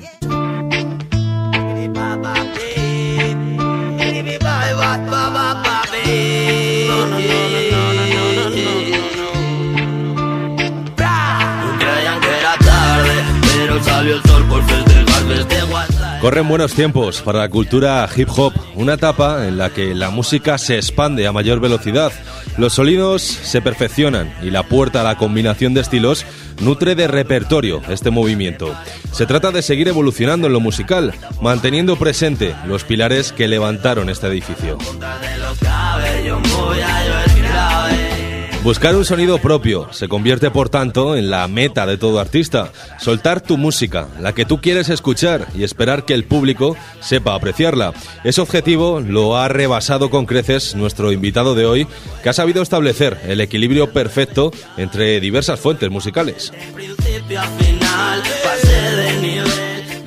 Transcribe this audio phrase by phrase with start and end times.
[0.00, 0.39] yeah.
[16.20, 20.58] Corren buenos tiempos para la cultura hip hop, una etapa en la que la música
[20.58, 22.12] se expande a mayor velocidad,
[22.58, 26.26] los sonidos se perfeccionan y la puerta a la combinación de estilos
[26.60, 28.74] nutre de repertorio este movimiento.
[29.12, 34.26] Se trata de seguir evolucionando en lo musical, manteniendo presente los pilares que levantaron este
[34.26, 34.76] edificio.
[38.62, 42.70] Buscar un sonido propio se convierte, por tanto, en la meta de todo artista.
[42.98, 47.94] Soltar tu música, la que tú quieres escuchar, y esperar que el público sepa apreciarla.
[48.22, 51.86] Ese objetivo lo ha rebasado con creces nuestro invitado de hoy,
[52.22, 56.52] que ha sabido establecer el equilibrio perfecto entre diversas fuentes musicales.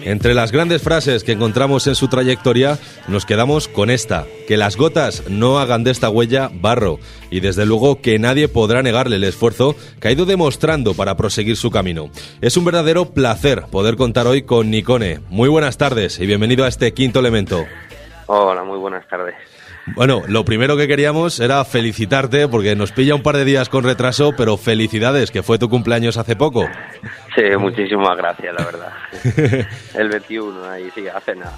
[0.05, 4.75] Entre las grandes frases que encontramos en su trayectoria, nos quedamos con esta, que las
[4.75, 6.99] gotas no hagan de esta huella barro,
[7.31, 11.55] y desde luego que nadie podrá negarle el esfuerzo que ha ido demostrando para proseguir
[11.55, 12.09] su camino.
[12.41, 15.21] Es un verdadero placer poder contar hoy con Nicone.
[15.29, 17.65] Muy buenas tardes y bienvenido a este quinto elemento.
[18.27, 19.35] Hola, muy buenas tardes.
[19.87, 23.83] Bueno, lo primero que queríamos era felicitarte porque nos pilla un par de días con
[23.83, 26.65] retraso, pero felicidades, que fue tu cumpleaños hace poco.
[27.35, 28.93] Sí, muchísimas gracias, la verdad.
[29.95, 31.53] El 21, ahí sí, hace nada.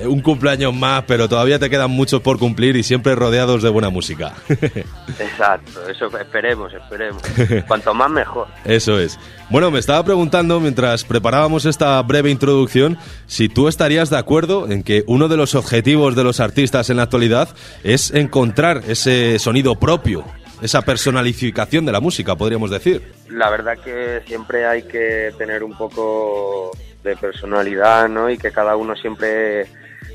[0.00, 3.70] Eh, un cumpleaños más, pero todavía te quedan muchos por cumplir y siempre rodeados de
[3.70, 4.34] buena música.
[4.48, 7.22] Exacto, eso esperemos, esperemos.
[7.66, 8.48] Cuanto más mejor.
[8.64, 9.18] Eso es.
[9.48, 14.82] Bueno, me estaba preguntando mientras preparábamos esta breve introducción si tú estarías de acuerdo en
[14.82, 17.48] que uno de los objetivos de los artistas en la actualidad
[17.84, 20.24] es encontrar ese sonido propio,
[20.62, 23.02] esa personalificación de la música, podríamos decir.
[23.28, 26.70] La verdad que siempre hay que tener un poco
[27.02, 28.30] de personalidad, ¿no?
[28.30, 29.66] Y que cada uno siempre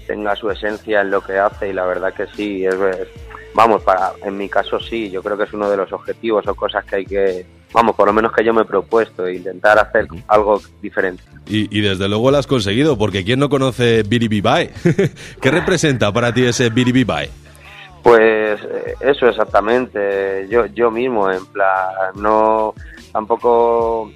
[0.07, 2.75] tenga su esencia en lo que hace y la verdad que sí, es,
[3.53, 6.55] vamos, para en mi caso sí, yo creo que es uno de los objetivos o
[6.55, 10.07] cosas que hay que, vamos, por lo menos que yo me he propuesto, intentar hacer
[10.27, 11.23] algo diferente.
[11.47, 14.41] Y, desde luego lo has conseguido, porque ¿quién no conoce Biribi
[15.41, 17.05] ¿Qué representa para ti ese Biribi
[18.03, 22.73] Pues eh, eso exactamente, yo, yo mismo, en plan, no,
[23.11, 24.11] tampoco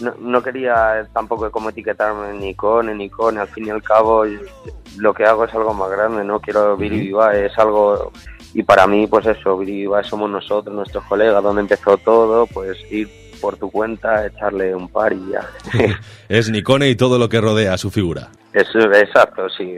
[0.00, 4.24] no, no, quería tampoco como etiquetarme ni con ni con, al fin y al cabo
[4.98, 8.12] lo que hago es algo más grande, no quiero vivir es algo
[8.54, 13.08] y para mí pues eso, vivir somos nosotros, nuestros colegas, donde empezó todo, pues ir
[13.40, 15.48] por tu cuenta, echarle un par y ya.
[16.28, 18.30] es Nikone y todo lo que rodea a su figura.
[18.52, 19.76] Eso, exacto, sí.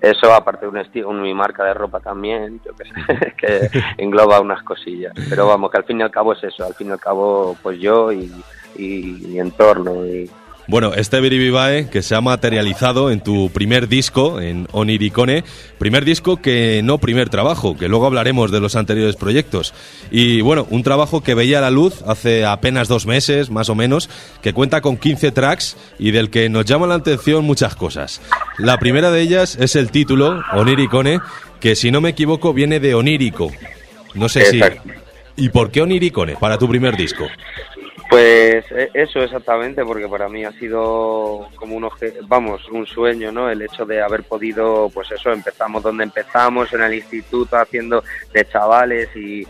[0.00, 4.40] Eso aparte de un estilo, mi marca de ropa también, yo que sé, que engloba
[4.40, 5.14] unas cosillas.
[5.28, 7.56] Pero vamos, que al fin y al cabo es eso, al fin y al cabo
[7.62, 8.30] pues yo y
[8.76, 10.06] y mi entorno.
[10.06, 10.30] Y...
[10.66, 15.44] Bueno, este Biribibae que se ha materializado en tu primer disco, en Oniricone,
[15.78, 19.74] primer disco que no primer trabajo, que luego hablaremos de los anteriores proyectos.
[20.10, 24.08] Y bueno, un trabajo que veía la luz hace apenas dos meses, más o menos,
[24.40, 28.22] que cuenta con 15 tracks y del que nos llama la atención muchas cosas.
[28.56, 31.20] La primera de ellas es el título, Oniricone,
[31.60, 33.50] que si no me equivoco viene de onírico.
[34.14, 34.60] No sé si...
[35.36, 37.26] ¿Y por qué Oniricone para tu primer disco?
[38.08, 41.88] Pues e, eso exactamente, porque para mí ha sido como un
[42.26, 43.50] vamos, un sueño, ¿no?
[43.50, 48.46] El hecho de haber podido, pues eso, empezamos donde empezamos, en el instituto, haciendo de
[48.46, 49.46] chavales y,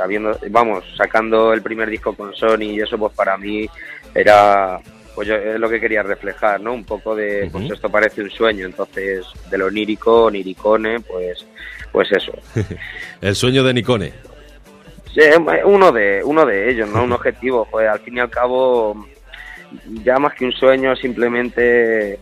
[0.00, 3.68] habiendo, vamos, sacando el primer disco con Sony y eso, pues para mí
[4.14, 4.78] era,
[5.14, 6.74] pues yo, es lo que quería reflejar, ¿no?
[6.74, 11.46] Un poco de, pues esto parece un sueño, entonces, de lo onírico, oniricone, pues,
[11.90, 12.32] pues eso.
[13.20, 14.31] el sueño de Nicone.
[15.14, 15.20] Sí,
[15.64, 17.04] uno de, uno de ellos, ¿no?
[17.04, 19.06] Un objetivo, pues al fin y al cabo,
[20.02, 22.18] ya más que un sueño, simplemente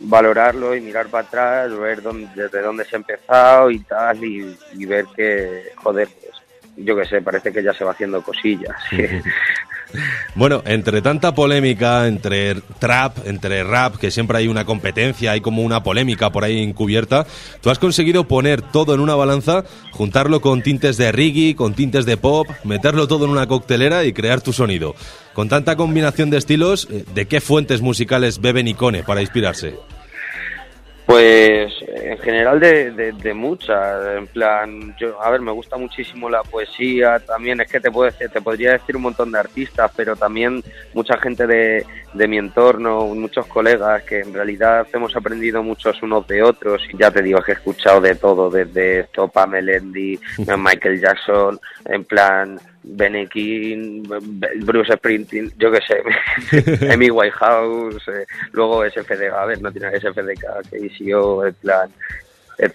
[0.00, 4.86] valorarlo y mirar para atrás, ver dónde, desde dónde se ha empezado y tal, y,
[4.86, 6.34] ver que, joder, pues,
[6.76, 8.76] yo qué sé, parece que ya se va haciendo cosillas.
[10.34, 15.62] Bueno, entre tanta polémica, entre trap, entre rap, que siempre hay una competencia, hay como
[15.62, 17.26] una polémica por ahí encubierta,
[17.60, 22.04] tú has conseguido poner todo en una balanza, juntarlo con tintes de reggae, con tintes
[22.04, 24.94] de pop, meterlo todo en una coctelera y crear tu sonido.
[25.32, 29.74] Con tanta combinación de estilos, eh, ¿de qué fuentes musicales bebe Nicone para inspirarse?
[31.06, 36.42] Pues en general de, de, muchas, en plan, yo, a ver, me gusta muchísimo la
[36.42, 37.60] poesía, también.
[37.60, 40.64] Es que te, puedo decir, te podría decir un montón de artistas, pero también
[40.94, 46.26] mucha gente de, de mi entorno, muchos colegas que en realidad hemos aprendido muchos unos
[46.26, 46.82] de otros.
[46.92, 50.18] Y ya te digo que he escuchado de todo, desde Topa Melendi,
[50.58, 54.04] Michael Jackson, en plan, Benekin,
[54.64, 60.70] Bruce Sprinting, yo qué sé, Amy Whitehouse, eh, luego SFDK, a ver, no tiene SFDK,
[60.70, 61.90] que ICO, en plan,
[62.58, 62.70] eh,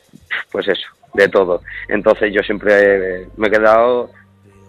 [0.52, 1.62] pues eso, de todo.
[1.88, 4.12] Entonces yo siempre me he quedado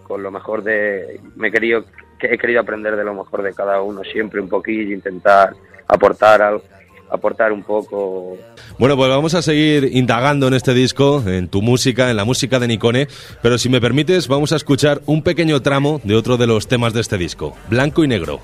[0.03, 1.85] con lo mejor de, me he querido,
[2.19, 5.53] he querido aprender de lo mejor de cada uno, siempre un poquillo, intentar
[5.87, 6.63] aportar algo
[7.09, 8.37] aportar un poco.
[8.77, 12.59] Bueno, pues vamos a seguir indagando en este disco, en tu música, en la música
[12.59, 13.07] de Nicone,
[13.41, 16.93] pero si me permites vamos a escuchar un pequeño tramo de otro de los temas
[16.93, 18.41] de este disco, Blanco y Negro.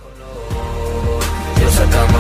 [1.60, 2.19] porque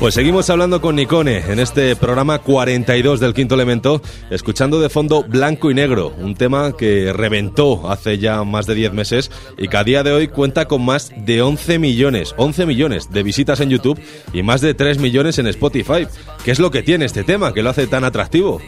[0.00, 4.00] pues seguimos hablando con Nicone en este programa 42 del Quinto Elemento,
[4.30, 8.94] escuchando de fondo Blanco y Negro, un tema que reventó hace ya más de 10
[8.94, 13.10] meses y que a día de hoy cuenta con más de 11 millones, 11 millones
[13.10, 14.00] de visitas en YouTube
[14.32, 16.06] y más de 3 millones en Spotify.
[16.46, 18.58] ¿Qué es lo que tiene este tema que lo hace tan atractivo?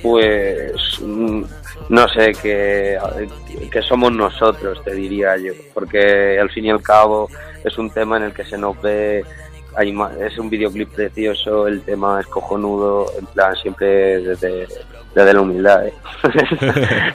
[0.00, 1.42] Pues mm,
[1.88, 2.96] no sé, que,
[3.68, 7.28] que somos nosotros, te diría yo, porque al fin y al cabo
[7.64, 9.24] es un tema en el que se nos ve
[9.78, 14.66] es un videoclip precioso, el tema es cojonudo, en plan siempre desde,
[15.14, 15.86] desde la humildad.
[15.86, 15.94] ¿eh?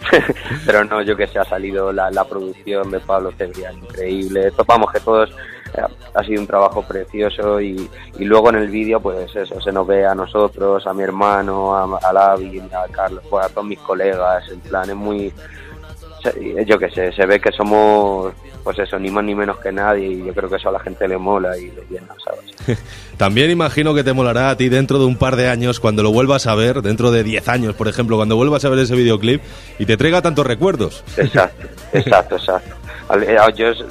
[0.66, 4.52] Pero no, yo que sé, ha salido la, la producción de Pablo Cebrián increíble.
[4.66, 5.30] Vamos, que todos
[5.74, 5.82] eh,
[6.14, 9.86] ha sido un trabajo precioso y, y luego en el vídeo pues eso, se nos
[9.86, 13.80] ve a nosotros, a mi hermano, a, a Lavi, a Carlos, pues, a todos mis
[13.80, 15.34] colegas, en plan es muy
[16.66, 18.34] yo que sé, se ve que somos,
[18.64, 20.80] pues eso, ni más ni menos que nadie y yo creo que eso a la
[20.80, 22.80] gente le mola y le llena, ¿sabes?
[23.18, 26.12] También imagino que te molará a ti dentro de un par de años, cuando lo
[26.12, 29.42] vuelvas a ver, dentro de 10 años, por ejemplo, cuando vuelvas a ver ese videoclip
[29.80, 31.04] y te traiga tantos recuerdos.
[31.18, 32.76] Exacto, exacto, exacto.
[33.22, 33.84] Eh, yo es,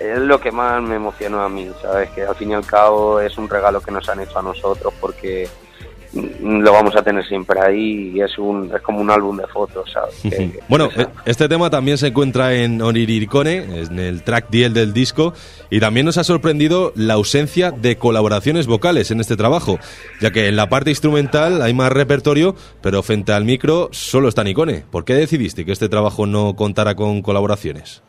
[0.00, 2.10] es lo que más me emocionó a mí, ¿sabes?
[2.10, 4.92] Que al fin y al cabo es un regalo que nos han hecho a nosotros
[5.00, 5.48] porque
[6.14, 9.90] lo vamos a tener siempre ahí y es, un, es como un álbum de fotos,
[9.90, 10.22] ¿sabes?
[10.68, 15.32] bueno, e, este tema también se encuentra en Oniriricone, en el track 10 del disco,
[15.70, 19.78] y también nos ha sorprendido la ausencia de colaboraciones vocales en este trabajo,
[20.20, 24.44] ya que en la parte instrumental hay más repertorio, pero frente al micro solo está
[24.44, 24.84] Nicone.
[24.90, 28.02] ¿Por qué decidiste que este trabajo no contara con colaboraciones?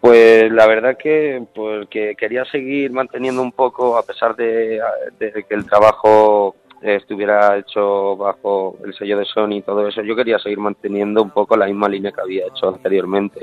[0.00, 4.80] Pues la verdad que, pues, que quería seguir manteniendo un poco, a pesar de,
[5.18, 10.14] de que el trabajo estuviera hecho bajo el sello de Sony y todo eso, yo
[10.14, 13.40] quería seguir manteniendo un poco la misma línea que había hecho anteriormente.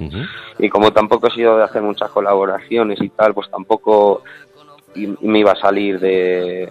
[0.60, 4.24] Y como tampoco he sido de hacer muchas colaboraciones y tal, pues tampoco
[4.96, 6.70] me iba a salir de,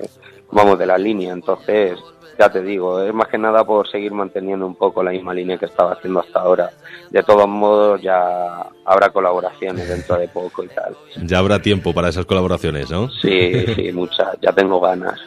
[0.51, 1.33] vamos, de la línea.
[1.33, 1.99] Entonces,
[2.39, 5.59] ya te digo, es más que nada por seguir manteniendo un poco la misma línea
[5.59, 6.71] que estaba haciendo hasta ahora.
[7.11, 10.97] De todos modos, ya habrá colaboraciones dentro de poco y tal.
[11.23, 13.09] Ya habrá tiempo para esas colaboraciones, ¿no?
[13.11, 15.21] Sí, sí, muchas, ya tengo ganas.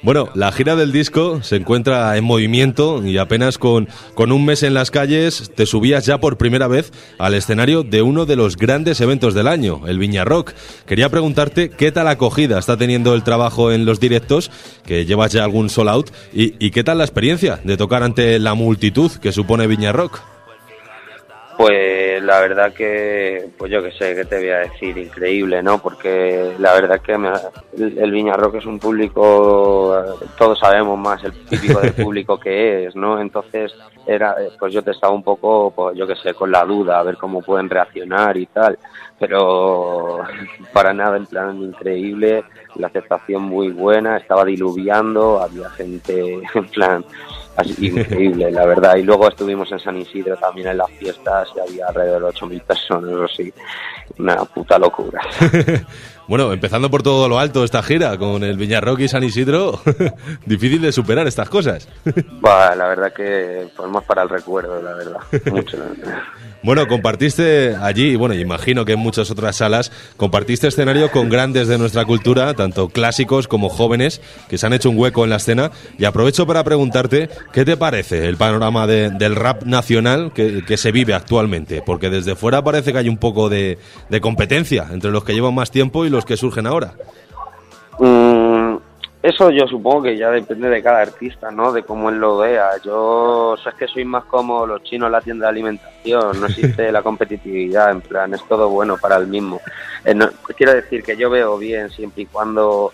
[0.00, 4.62] Bueno, la gira del disco se encuentra en movimiento y apenas con, con un mes
[4.62, 8.56] en las calles te subías ya por primera vez al escenario de uno de los
[8.56, 10.52] grandes eventos del año, el Viña Rock.
[10.86, 14.52] Quería preguntarte qué tal acogida está teniendo el trabajo en los directos,
[14.86, 18.38] que llevas ya algún sold out, y, y qué tal la experiencia de tocar ante
[18.38, 20.20] la multitud que supone Viña Rock.
[21.58, 25.78] Pues la verdad que, pues yo que sé, qué te voy a decir, increíble, ¿no?
[25.80, 30.04] Porque la verdad que el, Viña Rock es un público,
[30.38, 33.20] todos sabemos más el típico del público que es, ¿no?
[33.20, 33.74] Entonces,
[34.06, 37.02] era, pues yo te estaba un poco, pues yo que sé, con la duda, a
[37.02, 38.78] ver cómo pueden reaccionar y tal,
[39.18, 40.20] pero
[40.72, 42.44] para nada, en plan increíble,
[42.76, 47.04] la aceptación muy buena, estaba diluviando, había gente en plan
[47.78, 48.96] increíble, la verdad.
[48.96, 52.62] Y luego estuvimos en San Isidro también en las fiestas y había alrededor de 8.000
[52.62, 53.52] personas, o sí,
[54.18, 55.20] una puta locura.
[56.28, 59.80] bueno, empezando por todo lo alto esta gira, con el Viñarroque y San Isidro,
[60.46, 61.88] difícil de superar estas cosas.
[62.42, 65.20] la verdad que pues más para el recuerdo, la verdad.
[65.50, 65.78] Mucho,
[66.60, 71.78] Bueno, compartiste allí, bueno, imagino que en muchas otras salas, compartiste escenario con grandes de
[71.78, 75.70] nuestra cultura, tanto clásicos como jóvenes, que se han hecho un hueco en la escena.
[75.98, 81.14] Y aprovecho para preguntarte, ¿qué te parece el panorama del rap nacional que, se vive
[81.14, 81.80] actualmente?
[81.80, 83.78] Porque desde fuera parece que hay un poco de,
[84.20, 86.92] competencia entre los que llevan más tiempo y los que surgen ahora.
[87.98, 88.76] Mm,
[89.22, 91.72] eso yo supongo que ya depende de cada artista, ¿no?
[91.72, 92.70] De cómo él lo vea.
[92.84, 96.92] Yo sé que soy más como los chinos en la tienda de alimentación, no existe
[96.92, 99.60] la competitividad, en plan, es todo bueno para el mismo.
[100.04, 100.16] Eh,
[100.56, 102.92] quiero decir que yo veo bien siempre y cuando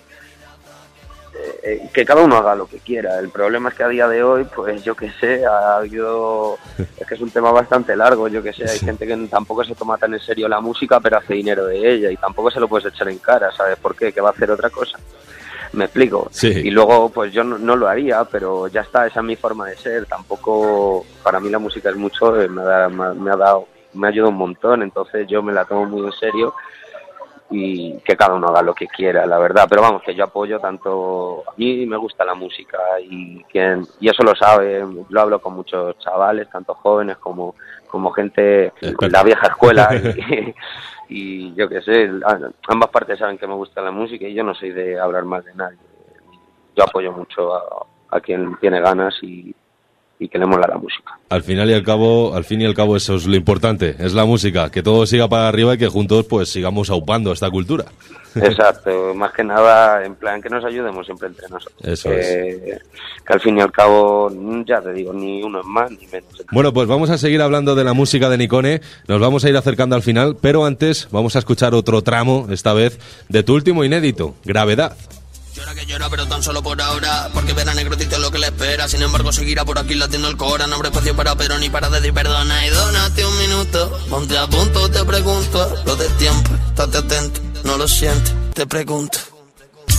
[1.34, 3.18] eh, eh, que cada uno haga lo que quiera.
[3.18, 6.58] El problema es que a día de hoy, pues yo que sé, ha habido,
[6.98, 9.74] es que es un tema bastante largo, yo que sé, hay gente que tampoco se
[9.74, 12.68] toma tan en serio la música, pero hace dinero de ella y tampoco se lo
[12.68, 14.12] puedes echar en cara, ¿sabes por qué?
[14.12, 14.98] Que va a hacer otra cosa.
[15.72, 16.30] Me explico.
[16.40, 19.76] Y luego, pues yo no, lo haría, pero ya está, esa es mi forma de
[19.76, 20.06] ser.
[20.06, 24.10] Tampoco, para mí la música es mucho, eh, me ha, me ha dado, me ha
[24.10, 26.54] ayudado un montón, entonces yo me la tomo muy en serio
[27.54, 29.66] y que cada uno haga lo que quiera, la verdad.
[29.68, 34.08] Pero vamos, que yo apoyo tanto, a mí me gusta la música y quien y
[34.08, 37.54] eso lo sabe, lo hablo con muchos chavales, tanto jóvenes como,
[37.86, 39.88] como gente de la vieja escuela.
[39.94, 40.54] y,
[41.08, 42.10] y yo qué sé,
[42.68, 45.44] ambas partes saben que me gusta la música y yo no soy de hablar más
[45.44, 45.78] de nadie.
[46.76, 49.54] Yo apoyo mucho a, quien tiene ganas y,
[50.18, 51.18] y que le mola la música.
[51.28, 54.14] Al final y al cabo, al fin y al cabo eso es lo importante, es
[54.14, 57.86] la música, que todo siga para arriba y que juntos pues sigamos aupando esta cultura.
[58.36, 61.80] Exacto, más que nada, en plan, que nos ayudemos siempre entre nosotros.
[61.82, 62.82] Eso que, es.
[63.24, 64.30] Que al fin y al cabo,
[64.66, 66.44] ya te digo, ni uno es más ni menos.
[66.52, 69.56] Bueno, pues vamos a seguir hablando de la música de Nicone, nos vamos a ir
[69.56, 73.84] acercando al final, pero antes vamos a escuchar otro tramo, esta vez, de tu último
[73.84, 74.96] inédito, Gravedad.
[75.54, 77.30] Llora que llora, pero tan solo por ahora.
[77.32, 78.88] Porque verá negrotito lo que le espera.
[78.88, 80.66] Sin embargo, seguirá por aquí latiendo el cora.
[80.66, 82.66] No habrá espacio para pero ni para decir perdona.
[82.66, 84.00] Y dónate un minuto.
[84.10, 85.82] Ponte a punto, te pregunto.
[85.86, 87.40] Lo de tiempo, estate atento.
[87.62, 89.18] No lo sientes, te pregunto.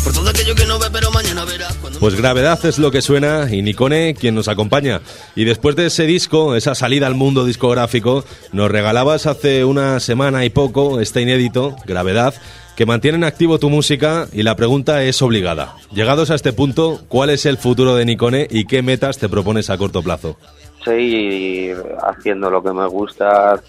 [0.04, 1.74] Por todo aquello que no ve, pero mañana verás.
[2.00, 5.02] Pues gravedad es lo que suena y Nicone quien nos acompaña.
[5.36, 10.44] Y después de ese disco, esa salida al mundo discográfico, nos regalabas hace una semana
[10.44, 12.36] y poco este inédito, Gravedad
[12.76, 15.76] que mantienen activo tu música y la pregunta es obligada.
[15.92, 19.70] Llegados a este punto, ¿cuál es el futuro de Nikone y qué metas te propones
[19.70, 20.38] a corto plazo?
[20.84, 23.62] Seguir haciendo lo que me gusta,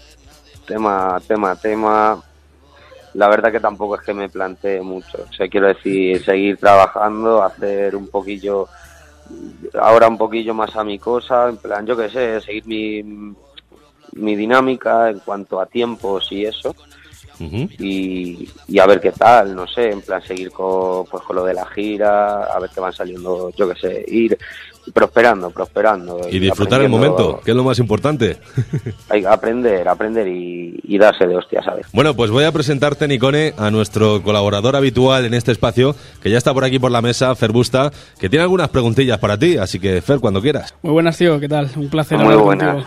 [0.65, 2.21] tema, tema, tema.
[3.13, 5.25] La verdad que tampoco es que me plantee mucho.
[5.29, 8.67] O sea, quiero decir, seguir trabajando, hacer un poquillo,
[9.79, 13.33] ahora un poquillo más a mi cosa, en plan, yo qué sé, seguir mi,
[14.13, 16.75] mi dinámica en cuanto a tiempos y eso
[17.39, 21.45] y, y, a ver qué tal, no sé, en plan seguir con, pues, con lo
[21.45, 24.37] de la gira, a ver qué van saliendo, yo qué sé, ir
[24.93, 26.21] prosperando, prosperando.
[26.29, 28.37] Y, disfrutar el momento, que es lo más importante.
[29.09, 31.85] Hay que aprender, aprender y, darse de hostia, ¿sabes?
[31.93, 36.39] Bueno, pues voy a presentarte, Nicone, a nuestro colaborador habitual en este espacio, que ya
[36.39, 39.79] está por aquí por la mesa, Fer Busta, que tiene algunas preguntillas para ti, así
[39.79, 40.73] que Fer, cuando quieras.
[40.81, 41.69] Muy buenas, tío, ¿qué tal?
[41.75, 42.17] Un placer.
[42.17, 42.83] Muy buenas.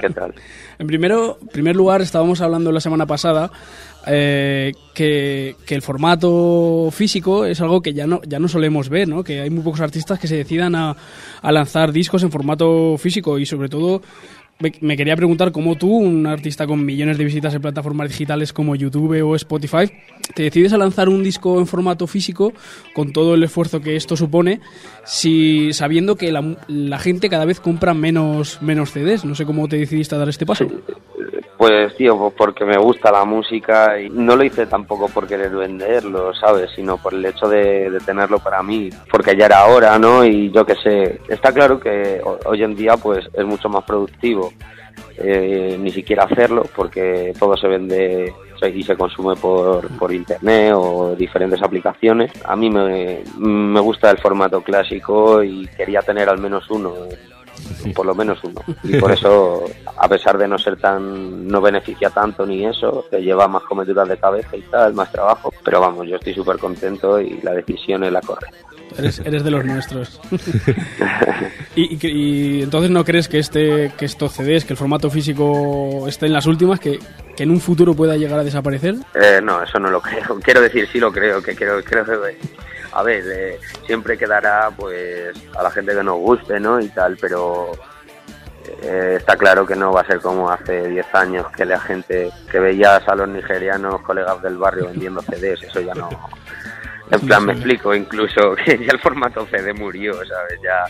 [0.00, 0.34] ¿Qué tal?
[0.78, 3.50] en primero, primer lugar, estábamos hablando la semana pasada
[4.06, 9.24] eh, que, el formato físico es algo que ya no, ya no solemos ver, ¿no?
[9.24, 10.96] que hay muy pocos artistas que se decidan a,
[11.40, 14.02] a lanzar discos en formato físico y sobre todo
[14.58, 18.76] me, quería preguntar cómo tú, un artista con millones de visitas en plataformas digitales como
[18.76, 19.90] YouTube o Spotify,
[20.34, 22.52] te decides a lanzar un disco en formato físico
[22.94, 24.60] con todo el esfuerzo que esto supone,
[25.04, 29.24] si sabiendo que la, la gente cada vez compra menos, menos CDs.
[29.24, 30.66] No sé cómo te decidiste a dar este paso.
[31.62, 35.50] Pues tío, pues porque me gusta la música y no lo hice tampoco por querer
[35.50, 36.72] venderlo, ¿sabes?
[36.74, 40.24] Sino por el hecho de, tenerlo para mí, porque ya era hora, ¿no?
[40.24, 44.41] Y yo qué sé, está claro que hoy en día pues es mucho más productivo
[45.18, 48.32] eh, ni siquiera hacerlo porque todo se vende
[48.74, 52.30] y se consume por, por internet o diferentes aplicaciones.
[52.44, 56.92] A mí me, me gusta el formato clásico y quería tener al menos uno
[57.94, 58.60] por lo menos uno.
[58.82, 59.64] Y por eso,
[59.96, 64.08] a pesar de no ser tan, no beneficia tanto ni eso, te lleva más cometuras
[64.08, 65.52] de cabeza y tal, más trabajo.
[65.64, 68.58] Pero vamos, yo estoy súper contento y la decisión es la correcta.
[68.98, 70.20] Eres, eres de los nuestros.
[71.76, 76.34] y, entonces no crees que este, que estos CDs, que el formato físico esté en
[76.34, 76.98] las últimas, que,
[77.36, 78.96] que en un futuro pueda llegar a desaparecer?
[79.14, 80.38] Eh, no, eso no lo creo.
[80.42, 82.36] Quiero decir, sí lo creo, que creo, creo que
[82.92, 86.80] a ver, eh, siempre quedará pues a la gente que nos guste, ¿no?
[86.80, 87.72] Y tal, pero
[88.82, 92.30] eh, está claro que no va a ser como hace 10 años que la gente
[92.50, 96.08] que veías a los nigerianos colegas del barrio vendiendo CDs, eso ya no
[97.12, 100.58] En plan, me explico, incluso que ya el formato CD murió, ¿sabes?
[100.62, 100.84] Ya,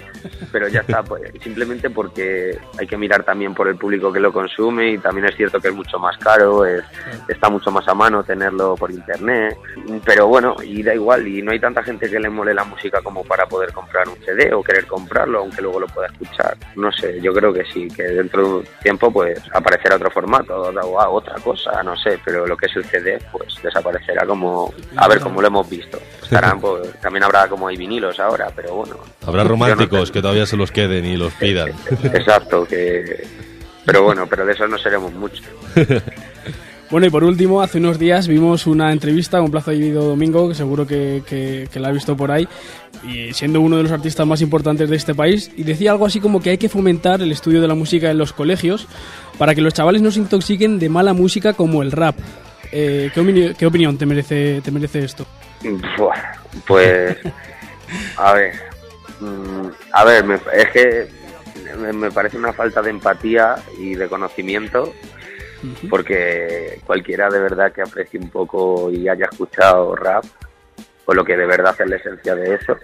[0.52, 4.33] pero ya está, pues, simplemente porque hay que mirar también por el público que lo
[4.33, 6.85] consume y también es cierto que es mucho más caro, es,
[7.26, 9.59] está mucho más a mano tenerlo por internet,
[10.05, 13.00] pero bueno, y da igual, y no hay tanta gente que le mole la música
[13.02, 16.57] como para poder comprar un CD o querer comprarlo, aunque luego lo pueda escuchar.
[16.76, 20.55] No sé, yo creo que sí, que dentro de un tiempo pues aparecerá otro formato
[20.73, 25.09] o otra cosa, no sé, pero lo que es el CD pues desaparecerá como, a
[25.09, 25.99] ver, como lo hemos visto.
[26.23, 28.97] Estarán, pues, también habrá como hay vinilos ahora, pero bueno.
[29.26, 31.73] Habrá románticos que todavía se los queden y los pidan.
[32.04, 33.26] Exacto, que...
[33.85, 35.45] Pero bueno, pero de eso no seremos muchos.
[36.92, 40.54] Bueno, y por último, hace unos días vimos una entrevista con Plaza Divido Domingo, que
[40.54, 42.47] seguro que, que, la ha visto por ahí,
[43.02, 46.21] y siendo uno de los artistas más importantes de este país, y decía algo así
[46.21, 48.87] como que hay que fomentar el estudio de la música en los colegios
[49.38, 52.14] para que los chavales no se intoxiquen de mala música como el rap.
[52.73, 55.26] Eh, ¿qué, ¿qué, opinión te merece, te merece esto?
[56.66, 57.19] Pues,
[58.16, 58.54] a ver,
[59.21, 61.09] mm, a ver, es que
[61.92, 64.92] me parece una falta de empatía y de conocimiento
[65.88, 70.25] porque cualquiera de verdad que aprecie un poco y haya escuchado rap,
[71.04, 72.76] o lo que de verdad es la esencia de eso,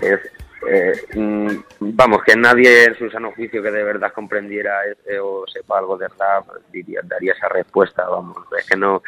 [0.00, 0.20] es,
[0.68, 1.48] eh, mm,
[1.80, 4.80] vamos, que nadie en su sano juicio que de verdad comprendiera
[5.22, 9.02] o sepa algo de rap diría, daría esa respuesta, vamos, es que no,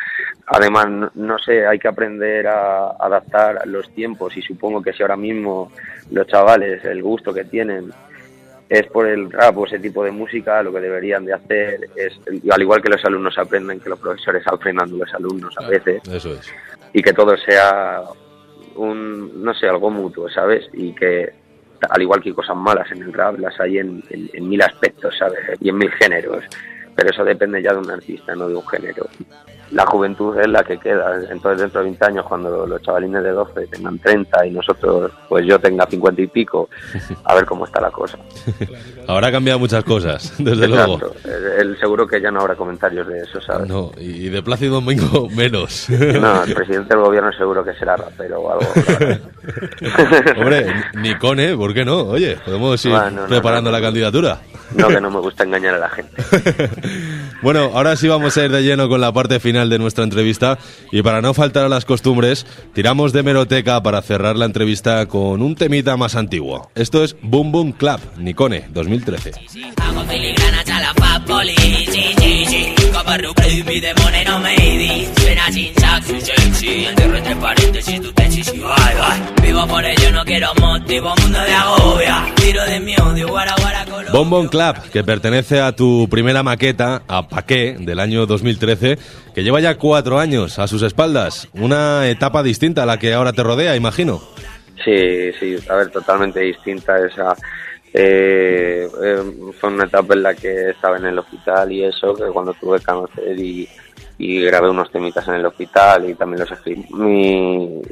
[0.47, 5.17] además, no, sé, hay que aprender a adaptar los tiempos y supongo que si ahora
[5.17, 5.73] mismo
[6.11, 7.93] los chavales, el gusto que tienen,
[8.69, 12.19] es por el rap o ese tipo de música, lo que deberían de hacer es,
[12.51, 16.03] al igual que los alumnos aprenden, que los profesores aprendan de los alumnos a veces.
[16.09, 16.53] Eso es.
[16.93, 18.03] Y que todo sea
[18.75, 20.69] un, no sé, algo mutuo, ¿sabes?
[20.73, 21.33] Y que,
[21.89, 25.39] al igual que cosas malas en el rap, las hay en, en mil aspectos, ¿sabes?
[25.61, 26.45] Y en mil géneros.
[26.97, 29.07] Pero eso depende ya de un artista, no de un género
[29.73, 31.17] la juventud es la que queda.
[31.31, 35.45] Entonces, dentro de 20 años, cuando los chavalines de 12 tengan 30 y nosotros, pues
[35.47, 36.69] yo tenga 50 y pico,
[37.25, 38.19] a ver cómo está la cosa.
[39.09, 40.99] Habrá cambiado muchas cosas, desde luego.
[41.59, 43.69] El, seguro que ya no habrá comentarios de eso, ¿sabes?
[43.69, 45.89] No, y de Plácido Domingo menos.
[45.91, 48.67] No, el presidente del gobierno seguro que será rapero o algo.
[50.39, 52.03] Hombre, ni Cone, ¿por qué no?
[52.03, 52.95] Oye, podemos ir
[53.29, 54.41] preparando la candidatura.
[54.75, 56.23] No, que no me gusta engañar a la gente.
[57.43, 60.59] bueno, ahora sí vamos a ir de lleno con la parte final de nuestra entrevista.
[60.93, 65.43] Y para no faltar a las costumbres, tiramos de meroteca para cerrar la entrevista con
[65.43, 66.71] un temita más antiguo.
[66.75, 69.33] Esto es Boom Boom Club, Nicone, 2013.
[84.13, 88.99] Bombón Club, que pertenece a tu primera maqueta, a Paqué, del año 2013,
[89.35, 91.49] que lleva ya cuatro años a sus espaldas.
[91.53, 94.21] Una etapa distinta a la que ahora te rodea, imagino.
[94.85, 97.35] Sí, sí, a ver, totalmente distinta esa.
[97.93, 99.23] Eh, eh,
[99.59, 102.79] fue una etapa en la que estaba en el hospital y eso, que cuando tuve
[102.81, 103.69] cáncer y
[104.19, 106.87] y grabé unos temitas en el hospital y también los escribí.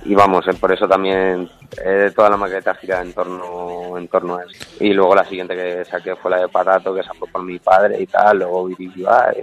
[0.05, 1.49] Y, vamos, eh, por eso también
[1.85, 4.65] eh, toda la maqueta gira en torno, en torno a eso.
[4.81, 8.01] Y luego la siguiente que saqué fue la de Patato, que fue por mi padre
[8.01, 8.77] y tal, luego y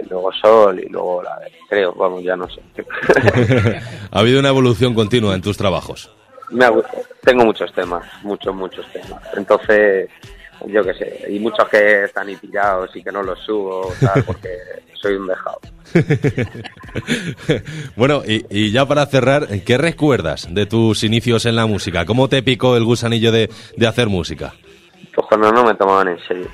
[0.08, 2.60] luego Sol y luego la de, creo, vamos, ya no sé.
[4.10, 6.10] ha habido una evolución continua en tus trabajos.
[6.50, 6.66] Me
[7.22, 9.22] tengo muchos temas, muchos, muchos temas.
[9.36, 10.10] Entonces,
[10.66, 14.24] yo qué sé, y muchos que están ahí tirados y que no los subo, tal,
[14.24, 14.48] porque
[14.94, 15.58] soy un dejado.
[17.96, 22.06] bueno, y, ya para cerrar, ¿qué recuerdas de tus inicios en la música?
[22.06, 23.48] ¿Cómo te picó el gusanillo de,
[23.86, 24.54] hacer música?
[25.14, 26.48] Pues cuando no me tomaban en serio.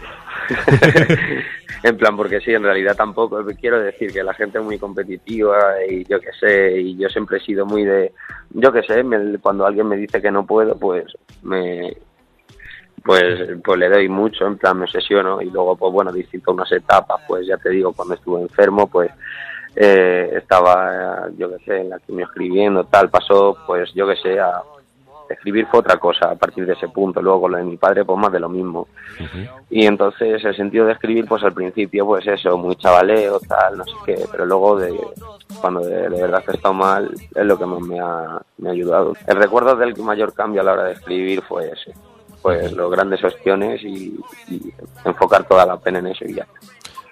[1.82, 3.44] en plan, porque sí, en realidad tampoco.
[3.60, 7.38] Quiero decir que la gente es muy competitiva y yo qué sé, y yo siempre
[7.38, 8.12] he sido muy de,
[8.50, 9.04] yo qué sé,
[9.40, 11.04] cuando alguien me dice que no puedo, pues
[11.42, 11.92] me,
[13.08, 16.70] pues, pues le doy mucho, en plan me obsesiono y luego, pues bueno, distinto unas
[16.70, 19.10] etapas, pues ya te digo, cuando estuve enfermo, pues
[19.74, 24.38] eh, estaba, yo qué sé, en la me escribiendo, tal, pasó, pues yo qué sé,
[24.38, 24.60] a
[25.26, 28.04] escribir fue otra cosa a partir de ese punto, luego con lo de mi padre,
[28.04, 28.88] pues más de lo mismo.
[29.70, 33.84] Y entonces el sentido de escribir, pues al principio, pues eso, muy chavaleo, tal, no
[33.84, 34.94] sé qué, pero luego de
[35.62, 38.72] cuando de, verdad que he estado mal, es lo que más me ha, me ha
[38.72, 39.14] ayudado.
[39.26, 41.94] El recuerdo del mayor cambio a la hora de escribir fue ese
[42.42, 44.18] pues los grandes opciones y,
[45.04, 46.46] enfocar toda la pena en eso y ya.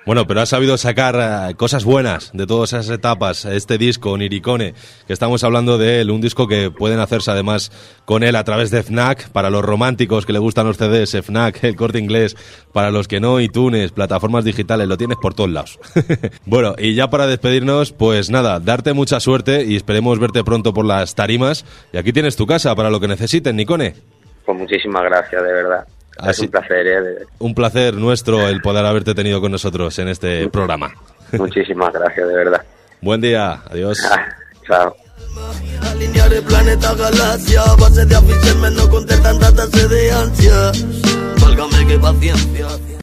[0.07, 4.73] Bueno, pero has sabido sacar eh, cosas buenas de todas esas etapas, este disco, Niricone,
[5.09, 7.73] que estamos hablando de él, un disco que pueden hacerse además
[8.05, 11.65] con él a través de FNAC, para los románticos que le gustan los CDs, FNAC,
[11.65, 12.37] el corte inglés,
[12.73, 15.81] para los que no, iTunes, plataformas digitales, lo tienes por todos lados.
[16.47, 20.85] bueno, y ya para despedirnos, pues nada, darte mucha suerte y esperemos verte pronto por
[20.85, 21.65] las tarimas.
[21.93, 23.97] Y aquí tienes tu casa para lo que necesiten, Nicone.
[24.47, 25.87] Pues muchísimas gracias, de verdad.
[26.29, 27.27] Es un placer, ¿eh?
[27.39, 30.95] Un placer nuestro el poder haberte tenido con nosotros en este programa.
[31.33, 32.63] Muchísimas gracias, de verdad.
[33.03, 34.01] Buen día, adiós.
[34.67, 34.97] Chao.
[35.83, 40.73] Alinear el planeta galaxia Base de afiches no contestan tantas de ansia
[41.41, 42.67] Válgame qué paciencia